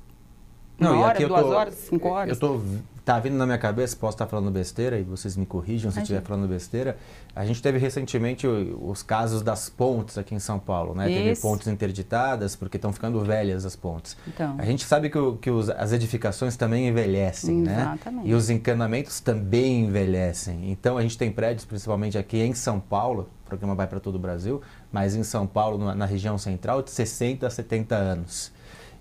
Uma 0.79 0.91
Não, 0.91 0.99
hora, 0.99 1.27
duas 1.27 1.41
tô, 1.41 1.47
horas, 1.47 1.73
cinco 1.73 2.07
horas? 2.09 2.29
Eu 2.29 2.33
estou 2.33 2.61
tá 3.07 3.17
vindo 3.17 3.37
na 3.37 3.45
minha 3.45 3.57
cabeça, 3.57 3.95
posso 3.95 4.15
estar 4.15 4.27
falando 4.27 4.51
besteira 4.51 4.99
e 4.99 5.03
vocês 5.03 5.37
me 5.37 5.45
corrijam 5.45 5.89
se 5.89 6.01
estiver 6.01 6.21
falando 6.21 6.45
besteira. 6.45 6.97
A 7.33 7.45
gente 7.45 7.61
teve 7.61 7.77
recentemente 7.77 8.45
os 8.45 9.01
casos 9.01 9.41
das 9.41 9.69
pontes 9.69 10.17
aqui 10.17 10.35
em 10.35 10.39
São 10.39 10.59
Paulo, 10.59 10.93
né? 10.93 11.09
Isso. 11.09 11.23
Teve 11.23 11.39
pontes 11.39 11.67
interditadas 11.69 12.53
porque 12.53 12.75
estão 12.75 12.91
ficando 12.91 13.23
velhas 13.23 13.65
as 13.65 13.77
pontes. 13.77 14.17
Então. 14.27 14.55
A 14.57 14.65
gente 14.65 14.83
sabe 14.83 15.09
que, 15.09 15.17
que 15.41 15.49
os, 15.49 15.69
as 15.69 15.93
edificações 15.93 16.57
também 16.57 16.89
envelhecem, 16.89 17.61
né? 17.61 17.79
Exatamente. 17.93 18.25
né? 18.25 18.29
E 18.29 18.33
os 18.33 18.49
encanamentos 18.49 19.21
também 19.21 19.85
envelhecem. 19.85 20.69
Então 20.69 20.97
a 20.97 21.01
gente 21.01 21.17
tem 21.17 21.31
prédios, 21.31 21.63
principalmente 21.63 22.17
aqui 22.17 22.39
em 22.39 22.53
São 22.53 22.77
Paulo, 22.77 23.29
o 23.45 23.47
programa 23.47 23.73
vai 23.73 23.87
para 23.87 24.01
todo 24.01 24.15
o 24.15 24.19
Brasil, 24.19 24.61
mas 24.91 25.15
em 25.15 25.23
São 25.23 25.47
Paulo, 25.47 25.77
na, 25.77 25.95
na 25.95 26.05
região 26.05 26.37
central, 26.37 26.81
de 26.81 26.91
60 26.91 27.47
a 27.47 27.49
70 27.49 27.95
anos. 27.95 28.51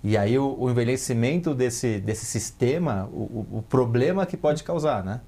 E 0.02 0.16
aí 0.16 0.38
o, 0.38 0.56
o 0.58 0.70
envelhecimento 0.70 1.54
desse, 1.54 1.98
desse 2.00 2.26
sistema, 2.26 3.08
o, 3.12 3.46
o, 3.58 3.64
problema 3.68 4.24
que 4.26 4.36
pode 4.36 4.62
causar, 4.62 5.04
né? 5.04 5.20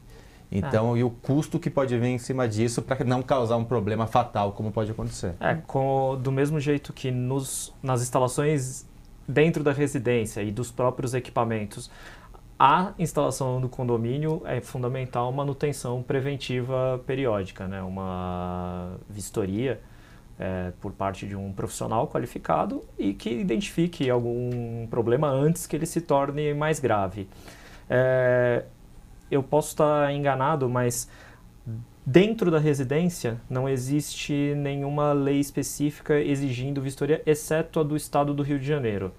Então, 0.51 0.95
ah. 0.95 0.99
e 0.99 1.05
o 1.05 1.11
custo 1.11 1.59
que 1.59 1.69
pode 1.69 1.97
vir 1.99 2.07
em 2.07 2.19
cima 2.19 2.49
disso 2.49 2.81
para 2.81 3.05
não 3.05 3.23
causar 3.23 3.57
um 3.57 3.65
problema 3.65 4.07
fatal, 4.07 4.53
como 4.53 4.71
pode 4.71 4.91
acontecer. 4.91 5.35
É, 5.41 5.55
com, 5.67 6.19
do 6.21 6.33
mesmo 6.33 6.59
jeito 6.59 6.93
que 6.93 7.11
nos, 7.11 7.75
nas 7.83 8.01
instalações 8.01 8.87
dentro 9.27 9.63
da 9.63 9.73
residência 9.73 10.43
e 10.43 10.51
dos 10.51 10.71
próprios 10.71 11.13
equipamentos, 11.13 11.91
a 12.59 12.93
instalação 12.99 13.61
do 13.61 13.69
condomínio 13.69 14.43
é 14.45 14.61
fundamental 14.61 15.31
manutenção 15.31 16.03
preventiva 16.03 17.01
periódica, 17.07 17.69
né? 17.69 17.83
uma 17.83 18.97
vistoria 19.09 19.81
é, 20.39 20.73
por 20.81 20.93
parte 20.93 21.27
de 21.27 21.35
um 21.35 21.53
profissional 21.53 22.07
qualificado 22.07 22.83
e 22.99 23.13
que 23.13 23.31
identifique 23.31 24.09
algum 24.09 24.87
problema 24.87 25.29
antes 25.29 25.67
que 25.67 25.75
ele 25.75 25.87
se 25.87 26.01
torne 26.01 26.55
mais 26.55 26.79
grave. 26.79 27.29
É, 27.91 28.65
eu 29.31 29.43
posso 29.43 29.69
estar 29.71 30.13
enganado, 30.13 30.69
mas 30.69 31.09
dentro 32.07 32.51
da 32.51 32.59
residência 32.59 33.41
não 33.51 33.69
existe 33.69 34.55
nenhuma 34.57 35.13
lei 35.13 35.41
específica 35.41 36.19
exigindo 36.19 36.81
vistoria, 36.81 37.23
exceto 37.27 37.81
a 37.81 37.83
do 37.83 37.97
estado 37.97 38.33
do 38.33 38.43
Rio 38.43 38.59
de 38.59 38.67
Janeiro, 38.67 39.13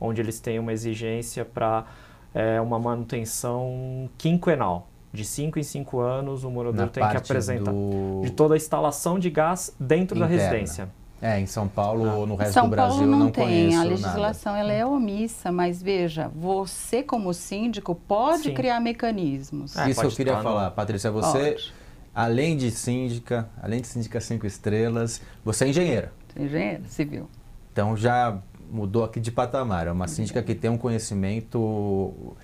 onde 0.00 0.20
eles 0.20 0.38
têm 0.38 0.58
uma 0.58 0.72
exigência 0.72 1.44
para 1.44 1.86
é, 2.32 2.60
uma 2.60 2.78
manutenção 2.78 4.08
quinquenal 4.16 4.91
de 5.12 5.24
5 5.24 5.58
em 5.58 5.62
5 5.62 6.00
anos, 6.00 6.42
o 6.42 6.50
morador 6.50 6.86
Na 6.86 6.88
tem 6.88 7.06
que 7.06 7.16
apresentar 7.16 7.70
do... 7.70 8.22
de 8.24 8.30
toda 8.30 8.54
a 8.54 8.56
instalação 8.56 9.18
de 9.18 9.28
gás 9.28 9.74
dentro 9.78 10.16
Interna. 10.16 10.36
da 10.36 10.42
residência. 10.42 10.88
É, 11.20 11.38
em 11.38 11.46
São 11.46 11.68
Paulo 11.68 12.18
ou 12.18 12.26
no 12.26 12.34
resto 12.34 12.54
São 12.54 12.64
do 12.64 12.70
Brasil 12.70 12.96
Paulo 12.96 13.10
não, 13.12 13.18
não 13.18 13.30
tem. 13.30 13.44
Conheço 13.44 13.78
a 13.78 13.84
legislação 13.84 14.56
ela 14.56 14.72
é 14.72 14.84
omissa, 14.84 15.52
mas 15.52 15.80
veja, 15.80 16.28
você 16.34 17.00
como 17.00 17.32
síndico 17.32 17.94
pode 17.94 18.44
Sim. 18.44 18.54
criar 18.54 18.80
mecanismos. 18.80 19.76
É, 19.76 19.88
Isso 19.88 20.02
eu 20.02 20.10
queria 20.10 20.42
falar, 20.42 20.70
no... 20.70 20.72
Patrícia, 20.72 21.12
você 21.12 21.52
pode. 21.52 21.72
além 22.12 22.56
de 22.56 22.72
síndica, 22.72 23.48
além 23.62 23.80
de 23.80 23.86
síndica 23.86 24.20
cinco 24.20 24.48
estrelas, 24.48 25.20
você 25.44 25.66
é 25.66 25.68
engenheira. 25.68 26.12
Engenheira 26.36 26.82
civil. 26.88 27.28
Então 27.72 27.96
já 27.96 28.36
mudou 28.68 29.04
aqui 29.04 29.20
de 29.20 29.30
patamar, 29.30 29.86
é 29.86 29.92
uma 29.92 30.08
síndica 30.08 30.42
que 30.42 30.56
tem 30.56 30.70
um 30.70 30.78
conhecimento 30.78 32.34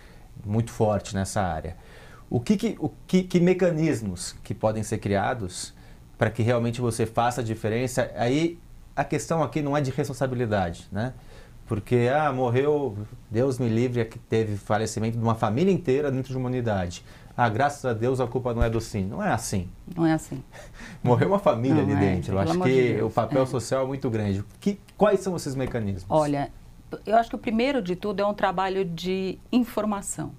muito 0.47 0.71
forte 0.71 1.17
nessa 1.17 1.43
área. 1.43 1.77
O 2.31 2.41
que, 2.41 2.57
que, 2.57 2.77
o 2.79 2.91
que, 3.07 3.23
que 3.23 3.41
mecanismos 3.41 4.37
que 4.45 4.55
podem 4.55 4.83
ser 4.83 4.99
criados 4.99 5.75
para 6.17 6.31
que 6.31 6.43
realmente 6.43 6.81
você 6.81 7.07
faça 7.07 7.41
a 7.41 7.45
diferença? 7.45 8.11
Aí 8.17 8.59
a 8.95 9.05
questão 9.05 9.43
aqui 9.43 9.63
não 9.63 9.77
é 9.77 9.81
de 9.81 9.91
responsabilidade, 9.91 10.89
né? 10.93 11.15
Porque, 11.67 12.09
ah, 12.13 12.33
morreu, 12.33 12.97
Deus 13.31 13.59
me 13.59 13.69
livre, 13.69 14.03
que 14.07 14.19
teve 14.19 14.57
falecimento 14.57 15.19
de 15.19 15.23
uma 15.23 15.35
família 15.35 15.73
inteira 15.73 16.11
dentro 16.11 16.33
de 16.33 16.37
uma 16.37 16.49
unidade. 16.49 17.05
Ah, 17.37 17.49
graças 17.49 17.85
a 17.85 17.93
Deus 17.93 18.21
a 18.21 18.27
culpa 18.27 18.53
não 18.53 18.63
é 18.63 18.69
do 18.69 18.81
SIM. 18.81 19.05
Não 19.05 19.23
é 19.23 19.31
assim. 19.31 19.69
Não 19.95 20.05
é 20.05 20.15
assim. 20.15 20.43
Morreu 21.05 21.29
uma 21.29 21.39
família 21.39 21.77
não, 21.77 21.83
ali 21.83 21.93
é, 21.93 22.15
dentro. 22.15 22.35
Eu 22.35 22.39
acho 22.41 22.59
que 22.61 22.95
de 22.95 23.03
o 23.03 23.11
papel 23.11 23.43
é. 23.43 23.47
social 23.47 23.85
é 23.85 23.87
muito 23.87 24.11
grande. 24.11 24.45
Que, 24.59 24.81
quais 24.97 25.21
são 25.21 25.37
esses 25.37 25.55
mecanismos? 25.55 26.07
Olha, 26.09 26.51
eu 27.07 27.17
acho 27.17 27.31
que 27.31 27.37
o 27.37 27.39
primeiro 27.39 27.81
de 27.81 27.95
tudo 27.95 28.21
é 28.21 28.27
um 28.27 28.35
trabalho 28.35 28.85
de 28.85 29.39
informação. 29.53 30.33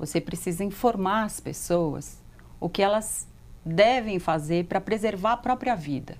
Você 0.00 0.18
precisa 0.18 0.64
informar 0.64 1.24
as 1.24 1.38
pessoas 1.40 2.18
o 2.58 2.70
que 2.70 2.82
elas 2.82 3.28
devem 3.62 4.18
fazer 4.18 4.64
para 4.64 4.80
preservar 4.80 5.32
a 5.32 5.36
própria 5.36 5.76
vida. 5.76 6.16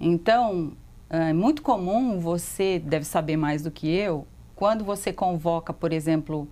Então, 0.00 0.72
é 1.10 1.34
muito 1.34 1.60
comum, 1.60 2.18
você 2.18 2.78
deve 2.78 3.04
saber 3.04 3.36
mais 3.36 3.62
do 3.62 3.70
que 3.70 3.86
eu, 3.86 4.26
quando 4.56 4.82
você 4.82 5.12
convoca, 5.12 5.74
por 5.74 5.92
exemplo, 5.92 6.48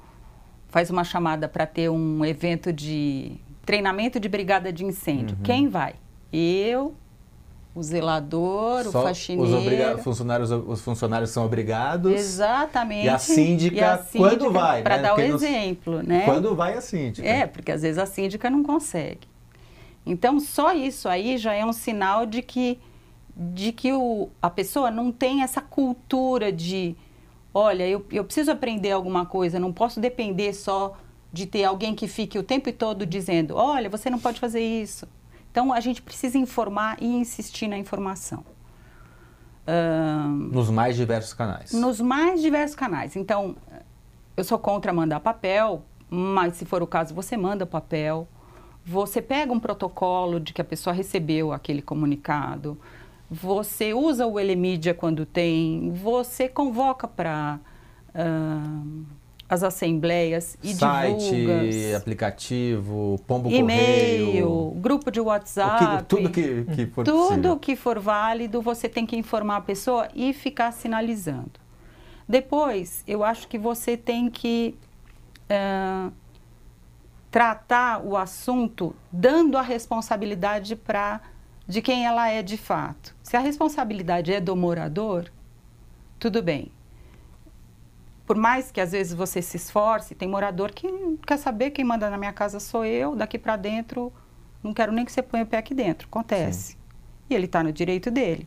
faz 0.69 0.91
uma 0.91 1.03
chamada 1.03 1.49
para 1.49 1.65
ter 1.65 1.89
um 1.89 2.23
evento 2.27 2.71
de 2.71 3.39
treinamento 3.65 4.21
de 4.21 4.29
brigada 4.29 4.71
de 4.71 4.85
incêndio. 4.85 5.35
Uhum. 5.39 5.43
Quem 5.43 5.67
vai? 5.67 5.95
Eu, 6.31 6.95
o 7.75 7.83
zelador, 7.83 8.85
Só 8.85 9.01
o 9.01 9.03
faxineiro. 9.05 9.45
Os, 9.45 9.55
obriga... 9.55 9.99
funcionários, 9.99 10.51
os 10.51 10.81
funcionários 10.81 11.31
são 11.31 11.45
obrigados. 11.45 12.13
Exatamente. 12.13 13.07
E 13.07 13.09
a 13.09 13.19
síndica, 13.19 13.77
e 13.77 13.81
a 13.81 13.99
síndica 13.99 14.19
quando 14.19 14.53
vai? 14.53 14.83
Para 14.83 14.97
né? 14.97 15.03
dar 15.03 15.17
o 15.17 15.21
exemplo, 15.21 16.03
né? 16.03 16.25
Quando 16.25 16.55
vai 16.55 16.75
a 16.75 16.81
síndica. 16.81 17.27
É, 17.27 17.47
porque 17.47 17.71
às 17.71 17.83
vezes 17.83 17.99
a 17.99 18.07
síndica 18.07 18.51
não 18.51 18.63
consegue. 18.63 19.29
Então, 20.05 20.41
só 20.41 20.73
isso 20.73 21.09
aí 21.09 21.39
já 21.39 21.53
é 21.53 21.65
um 21.65 21.73
sinal 21.73 22.27
de 22.27 22.43
que, 22.43 22.79
de 23.37 23.71
que 23.71 23.93
o, 23.93 24.29
a 24.43 24.51
pessoa 24.51 24.91
não 24.91 25.13
tem 25.13 25.43
essa 25.43 25.61
cultura 25.61 26.51
de, 26.51 26.97
olha, 27.55 27.87
eu, 27.87 28.05
eu 28.11 28.25
preciso 28.25 28.51
aprender 28.51 28.91
alguma 28.91 29.27
coisa, 29.27 29.61
não 29.61 29.73
posso 29.73 30.01
depender 30.01 30.55
só 30.55 30.97
de 31.33 31.47
ter 31.47 31.63
alguém 31.63 31.95
que 31.95 32.09
fique 32.09 32.37
o 32.37 32.43
tempo 32.43 32.73
todo 32.73 33.07
dizendo, 33.07 33.55
olha, 33.55 33.89
você 33.89 34.11
não 34.11 34.19
pode 34.19 34.41
fazer 34.41 34.61
isso 34.61 35.07
então, 35.51 35.73
a 35.73 35.81
gente 35.81 36.01
precisa 36.01 36.39
informar 36.39 36.97
e 37.01 37.07
insistir 37.07 37.67
na 37.67 37.77
informação. 37.77 38.45
nos 40.53 40.71
mais 40.71 40.97
diversos 40.97 41.35
canais. 41.35 41.73
Nos 41.73 42.01
mais 42.01 42.41
diversos 42.41 42.77
canais. 42.77 43.17
Então, 43.17 43.57
eu 44.37 44.45
sou 44.45 44.59
contra 44.59 44.93
mandar 44.93 45.21
papel, 45.21 45.85
mas 46.09 46.57
se 46.57 46.65
for 46.65 46.83
o 46.83 46.87
caso, 46.87 47.15
você 47.15 47.37
manda 47.37 47.67
papel. 47.67 48.29
Você 48.85 49.21
pega 49.21 49.53
um 49.53 49.61
protocolo 49.61 50.41
de 50.41 50.53
que 50.53 50.61
a 50.61 50.65
pessoa 50.65 50.95
recebeu 50.95 51.53
aquele 51.53 51.83
comunicado. 51.83 52.79
Você 53.29 53.93
usa 53.93 54.27
o 54.27 54.39
Elemídia 54.39 54.95
quando 54.95 55.27
tem. 55.27 55.93
Você 55.93 56.49
convoca 56.49 57.07
para. 57.07 57.61
Uh, 58.15 59.05
as 59.51 59.65
assembleias 59.65 60.57
e 60.63 60.73
Site, 60.73 61.29
divulgas. 61.29 61.95
aplicativo, 61.97 63.21
pombo 63.27 63.51
e-mail, 63.51 64.71
grupo 64.77 65.11
de 65.11 65.21
WhatsApp, 65.21 65.97
que, 65.97 66.05
tudo 66.05 66.31
que, 66.31 66.65
que 66.67 66.87
for 66.87 67.05
tudo 67.05 67.29
possível. 67.29 67.57
que 67.59 67.75
for 67.75 67.99
válido, 67.99 68.63
você 68.63 68.89
tem 68.89 69.05
que 69.05 69.17
informar 69.17 69.57
a 69.57 69.61
pessoa 69.61 70.09
e 70.15 70.33
ficar 70.33 70.71
sinalizando. 70.71 71.51
Depois, 72.29 73.03
eu 73.09 73.25
acho 73.25 73.49
que 73.49 73.59
você 73.59 73.97
tem 73.97 74.31
que 74.31 74.77
uh, 75.51 76.13
tratar 77.29 78.07
o 78.07 78.17
assunto 78.17 78.95
dando 79.11 79.59
a 79.59 79.63
responsabilidade 79.63 80.77
para 80.77 81.21
de 81.67 81.83
quem 81.83 82.07
ela 82.07 82.29
é 82.29 82.41
de 82.41 82.57
fato. 82.57 83.17
Se 83.21 83.37
a 83.37 83.41
responsabilidade 83.41 84.33
é 84.33 84.41
do 84.41 84.55
morador, 84.55 85.29
tudo 86.21 86.41
bem 86.41 86.71
por 88.31 88.37
mais 88.37 88.71
que 88.71 88.81
às 88.81 88.93
vezes 88.93 89.13
você 89.13 89.43
se 89.43 89.57
esforce, 89.57 90.15
tem 90.15 90.29
morador 90.29 90.71
que 90.71 90.87
quer 91.27 91.37
saber 91.37 91.73
quem 91.73 91.85
manda 91.85 92.09
na 92.09 92.17
minha 92.17 92.33
casa 92.33 92.61
sou 92.61 92.85
eu, 92.85 93.17
daqui 93.17 93.37
para 93.37 93.57
dentro 93.57 94.13
não 94.63 94.73
quero 94.73 94.93
nem 94.93 95.05
que 95.05 95.11
você 95.11 95.21
ponha 95.21 95.43
o 95.43 95.47
pé 95.49 95.59
aqui 95.59 95.75
dentro. 95.75 96.07
Acontece. 96.07 96.75
Sim. 96.75 96.79
E 97.29 97.35
ele 97.35 97.47
está 97.47 97.61
no 97.61 97.73
direito 97.73 98.09
dele. 98.09 98.47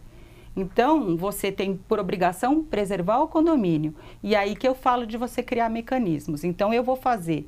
Então, 0.56 1.18
você 1.18 1.52
tem 1.52 1.76
por 1.76 2.00
obrigação 2.00 2.64
preservar 2.64 3.20
o 3.20 3.28
condomínio. 3.28 3.94
E 4.24 4.38
aí 4.38 4.56
que 4.56 4.66
eu 4.66 4.74
falo 4.74 5.06
de 5.06 5.18
você 5.18 5.44
criar 5.44 5.68
mecanismos. 5.68 6.46
Então, 6.46 6.74
eu 6.74 6.82
vou 6.82 6.96
fazer 6.96 7.46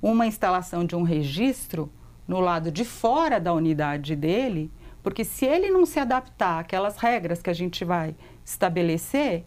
uma 0.00 0.28
instalação 0.28 0.84
de 0.84 0.94
um 0.94 1.02
registro 1.02 1.90
no 2.28 2.38
lado 2.38 2.70
de 2.70 2.84
fora 2.84 3.40
da 3.40 3.52
unidade 3.52 4.14
dele, 4.14 4.70
porque 5.02 5.24
se 5.24 5.44
ele 5.44 5.72
não 5.72 5.84
se 5.84 5.98
adaptar 5.98 6.60
àquelas 6.60 6.98
regras 6.98 7.42
que 7.42 7.50
a 7.50 7.52
gente 7.52 7.84
vai 7.84 8.14
estabelecer, 8.44 9.44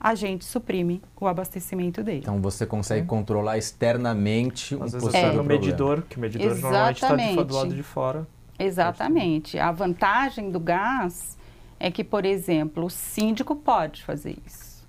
a 0.00 0.14
gente 0.14 0.44
suprime 0.44 1.02
o 1.20 1.26
abastecimento 1.26 2.02
dele. 2.02 2.20
Então 2.20 2.40
você 2.40 2.64
consegue 2.64 3.02
é. 3.02 3.06
controlar 3.06 3.58
externamente 3.58 4.74
Às 4.74 4.94
um 4.94 4.98
vezes 4.98 5.14
é. 5.14 5.32
no 5.32 5.42
medidor, 5.42 6.02
que 6.02 6.16
o 6.16 6.20
medidor 6.20 6.52
Exatamente. 6.52 7.02
normalmente 7.02 7.30
está 7.30 7.42
do 7.42 7.54
lado 7.54 7.74
de 7.74 7.82
fora. 7.82 8.26
Exatamente. 8.58 9.58
A 9.58 9.72
vantagem 9.72 10.50
do 10.50 10.60
gás 10.60 11.36
é 11.80 11.90
que, 11.90 12.02
por 12.02 12.24
exemplo, 12.24 12.86
o 12.86 12.90
síndico 12.90 13.54
pode 13.54 14.02
fazer 14.02 14.36
isso. 14.46 14.86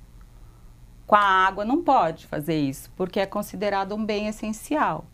Com 1.05 1.15
a 1.15 1.21
água 1.21 1.65
não 1.65 1.83
pode 1.83 2.27
fazer 2.27 2.59
isso, 2.59 2.91
porque 2.95 3.19
é 3.19 3.25
considerado 3.25 3.95
um 3.95 4.05
bem 4.05 4.27
essencial. 4.27 5.05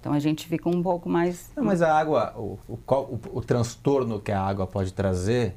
Então 0.00 0.12
a 0.12 0.18
gente 0.18 0.46
fica 0.46 0.68
um 0.68 0.82
pouco 0.82 1.08
mais. 1.08 1.50
Não, 1.56 1.64
mas 1.64 1.82
a 1.82 1.96
água, 1.96 2.32
o, 2.36 2.58
o, 2.68 2.78
o, 2.86 3.20
o 3.34 3.40
transtorno 3.40 4.20
que 4.20 4.32
a 4.32 4.40
água 4.40 4.66
pode 4.66 4.92
trazer 4.92 5.56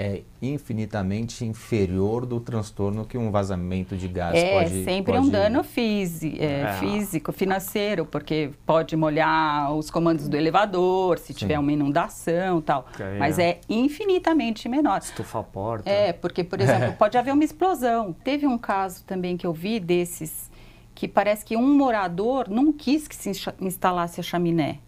é 0.00 0.22
infinitamente 0.40 1.44
inferior 1.44 2.24
do 2.24 2.38
transtorno 2.38 3.04
que 3.04 3.18
um 3.18 3.32
vazamento 3.32 3.96
de 3.96 4.06
gás 4.06 4.32
é 4.32 4.52
pode... 4.52 4.80
É 4.82 4.84
sempre 4.84 5.14
pode... 5.14 5.26
um 5.26 5.28
dano 5.28 5.64
físico, 5.64 6.36
é, 6.38 6.60
é. 6.60 6.72
físico, 6.74 7.32
financeiro, 7.32 8.06
porque 8.06 8.52
pode 8.64 8.94
molhar 8.94 9.74
os 9.74 9.90
comandos 9.90 10.28
do 10.28 10.36
elevador, 10.36 11.18
se 11.18 11.32
Sim. 11.32 11.40
tiver 11.40 11.58
uma 11.58 11.72
inundação 11.72 12.60
tal. 12.60 12.86
É. 12.96 13.18
Mas 13.18 13.40
é 13.40 13.60
infinitamente 13.68 14.68
menor. 14.68 15.00
Estufa 15.00 15.40
a 15.40 15.42
porta. 15.42 15.90
É, 15.90 16.12
porque, 16.12 16.44
por 16.44 16.60
exemplo, 16.60 16.92
pode 16.96 17.18
haver 17.18 17.34
uma 17.34 17.42
explosão. 17.42 18.12
Teve 18.22 18.46
um 18.46 18.56
caso 18.56 19.02
também 19.04 19.36
que 19.36 19.48
eu 19.48 19.52
vi 19.52 19.80
desses 19.80 20.48
que 20.94 21.08
parece 21.08 21.44
que 21.44 21.56
um 21.56 21.76
morador 21.76 22.48
não 22.48 22.72
quis 22.72 23.08
que 23.08 23.16
se 23.16 23.32
instalasse 23.60 24.20
a 24.20 24.22
chaminé. 24.22 24.78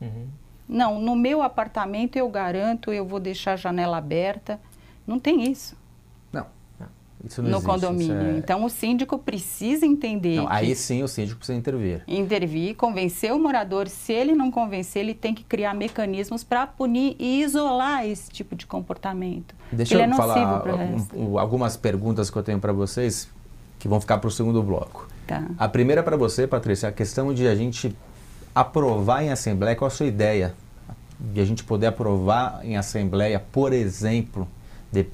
Uhum. 0.00 0.28
Não, 0.68 1.00
no 1.00 1.14
meu 1.14 1.42
apartamento 1.42 2.16
eu 2.16 2.28
garanto, 2.28 2.92
eu 2.92 3.04
vou 3.04 3.20
deixar 3.20 3.52
a 3.52 3.56
janela 3.56 3.98
aberta. 3.98 4.60
Não 5.06 5.18
tem 5.18 5.50
isso. 5.50 5.76
Não. 6.32 6.46
Isso 7.24 7.42
não 7.42 7.50
no 7.50 7.56
existe, 7.56 7.70
condomínio. 7.70 8.16
É... 8.16 8.38
Então 8.38 8.64
o 8.64 8.68
síndico 8.68 9.18
precisa 9.18 9.86
entender. 9.86 10.36
Não, 10.36 10.48
aí 10.48 10.74
sim 10.74 11.02
o 11.02 11.08
síndico 11.08 11.38
precisa 11.38 11.58
intervir. 11.58 12.02
Intervir, 12.06 12.76
convencer 12.76 13.32
o 13.32 13.38
morador. 13.38 13.88
Se 13.88 14.12
ele 14.12 14.34
não 14.34 14.50
convencer, 14.50 15.02
ele 15.02 15.14
tem 15.14 15.34
que 15.34 15.44
criar 15.44 15.74
mecanismos 15.74 16.44
para 16.44 16.66
punir 16.66 17.16
e 17.18 17.42
isolar 17.42 18.06
esse 18.06 18.30
tipo 18.30 18.54
de 18.54 18.66
comportamento. 18.66 19.54
Deixa 19.72 19.94
ele 19.94 20.04
eu 20.04 20.14
é 20.14 20.16
falar 20.16 20.64
um, 21.14 21.38
algumas 21.38 21.76
perguntas 21.76 22.30
que 22.30 22.36
eu 22.36 22.42
tenho 22.42 22.58
para 22.58 22.72
vocês 22.72 23.28
que 23.78 23.88
vão 23.88 24.00
ficar 24.00 24.18
para 24.18 24.28
o 24.28 24.30
segundo 24.30 24.62
bloco. 24.62 25.08
Tá. 25.26 25.44
A 25.58 25.68
primeira 25.68 26.02
para 26.02 26.16
você, 26.16 26.46
Patrícia, 26.46 26.88
a 26.88 26.92
questão 26.92 27.34
de 27.34 27.48
a 27.48 27.54
gente 27.54 27.96
aprovar 28.56 29.22
em 29.22 29.30
assembleia, 29.30 29.76
qual 29.76 29.86
a 29.86 29.90
sua 29.90 30.06
ideia? 30.06 30.54
De 31.20 31.42
a 31.42 31.44
gente 31.44 31.62
poder 31.62 31.88
aprovar 31.88 32.60
em 32.64 32.78
assembleia, 32.78 33.38
por 33.38 33.70
exemplo, 33.70 34.48
de, 34.90 35.06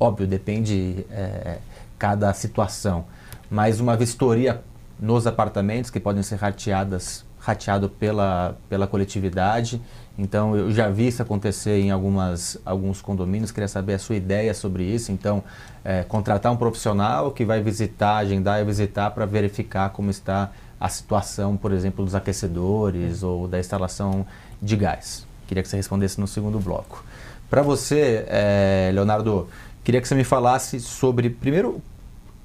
óbvio, 0.00 0.26
depende 0.26 1.06
é, 1.12 1.58
cada 1.96 2.32
situação, 2.34 3.04
mas 3.48 3.78
uma 3.78 3.96
vistoria 3.96 4.64
nos 4.98 5.28
apartamentos 5.28 5.90
que 5.90 6.00
podem 6.00 6.24
ser 6.24 6.36
rateadas 6.36 7.24
rateado 7.38 7.88
pela, 7.88 8.58
pela 8.68 8.86
coletividade. 8.86 9.80
Então, 10.18 10.54
eu 10.54 10.70
já 10.70 10.90
vi 10.90 11.06
isso 11.06 11.22
acontecer 11.22 11.80
em 11.80 11.90
algumas, 11.90 12.58
alguns 12.66 13.00
condomínios, 13.00 13.50
queria 13.50 13.68
saber 13.68 13.94
a 13.94 13.98
sua 13.98 14.16
ideia 14.16 14.52
sobre 14.52 14.84
isso. 14.84 15.10
Então, 15.10 15.42
é, 15.82 16.02
contratar 16.02 16.52
um 16.52 16.56
profissional 16.56 17.30
que 17.30 17.44
vai 17.44 17.62
visitar, 17.62 18.18
agendar 18.18 18.60
e 18.60 18.64
visitar 18.64 19.10
para 19.12 19.24
verificar 19.24 19.88
como 19.90 20.10
está 20.10 20.50
a 20.80 20.88
situação, 20.88 21.56
por 21.56 21.72
exemplo, 21.72 22.04
dos 22.04 22.14
aquecedores 22.14 23.22
ou 23.22 23.46
da 23.46 23.60
instalação 23.60 24.26
de 24.60 24.74
gás. 24.76 25.26
Queria 25.46 25.62
que 25.62 25.68
você 25.68 25.76
respondesse 25.76 26.18
no 26.18 26.26
segundo 26.26 26.58
bloco. 26.58 27.04
Para 27.50 27.60
você, 27.60 28.24
é, 28.28 28.90
Leonardo, 28.94 29.48
queria 29.84 30.00
que 30.00 30.08
você 30.08 30.14
me 30.14 30.24
falasse 30.24 30.80
sobre, 30.80 31.28
primeiro, 31.28 31.82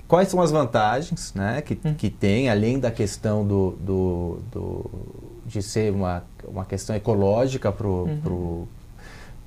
quais 0.07 0.27
são 0.27 0.41
as 0.41 0.51
vantagens 0.51 1.33
né, 1.33 1.61
que, 1.61 1.79
hum. 1.85 1.93
que 1.93 2.09
tem, 2.09 2.49
além 2.49 2.79
da 2.79 2.91
questão 2.91 3.47
do, 3.47 3.71
do, 3.79 4.39
do 4.51 4.91
de 5.45 5.61
ser 5.61 5.93
uma, 5.93 6.23
uma 6.43 6.65
questão 6.65 6.95
ecológica 6.95 7.71
para 7.71 7.87
o 7.87 8.03
uhum. 8.03 8.67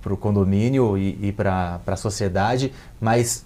pro, 0.00 0.16
condomínio 0.16 0.97
e, 0.97 1.28
e 1.28 1.33
para 1.33 1.80
a 1.87 1.97
sociedade, 1.97 2.73
mas 3.00 3.45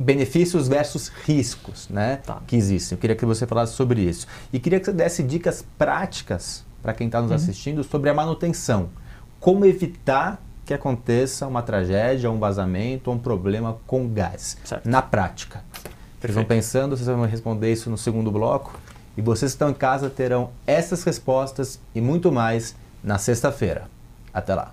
benefícios 0.00 0.66
versus 0.66 1.08
riscos 1.08 1.86
né, 1.90 2.16
tá. 2.24 2.40
que 2.46 2.56
existem. 2.56 2.96
Eu 2.96 3.00
queria 3.00 3.14
que 3.14 3.26
você 3.26 3.46
falasse 3.46 3.74
sobre 3.74 4.00
isso. 4.00 4.26
E 4.50 4.58
queria 4.58 4.80
que 4.80 4.86
você 4.86 4.92
desse 4.92 5.22
dicas 5.22 5.62
práticas 5.76 6.64
para 6.82 6.94
quem 6.94 7.06
está 7.06 7.20
nos 7.20 7.30
uhum. 7.30 7.36
assistindo 7.36 7.84
sobre 7.84 8.08
a 8.08 8.14
manutenção. 8.14 8.88
Como 9.38 9.66
evitar 9.66 10.40
que 10.64 10.72
aconteça 10.72 11.46
uma 11.46 11.62
tragédia, 11.62 12.30
um 12.30 12.38
vazamento, 12.38 13.10
um 13.10 13.18
problema 13.18 13.76
com 13.86 14.08
gás. 14.08 14.56
Certo. 14.64 14.88
Na 14.88 15.02
prática. 15.02 15.62
Vocês 16.18 16.34
vão 16.34 16.44
pensando, 16.44 16.96
vocês 16.96 17.06
vão 17.06 17.22
responder 17.26 17.72
isso 17.72 17.90
no 17.90 17.98
segundo 17.98 18.30
bloco. 18.30 18.78
E 19.16 19.20
vocês 19.20 19.52
que 19.52 19.56
estão 19.56 19.70
em 19.70 19.74
casa 19.74 20.08
terão 20.08 20.50
essas 20.66 21.02
respostas 21.04 21.78
e 21.94 22.00
muito 22.00 22.32
mais 22.32 22.74
na 23.02 23.18
sexta-feira. 23.18 23.84
Até 24.32 24.54
lá. 24.54 24.72